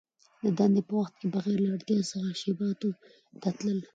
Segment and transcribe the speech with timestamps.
[0.43, 2.89] د دندي په وخت کي بغیر له اړتیا څخه شعباتو
[3.41, 3.79] ته تلل.